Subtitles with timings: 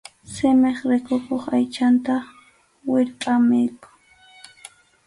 [0.33, 2.15] Simip rikukuq aychanta
[2.89, 3.93] wirpʼa ninkum.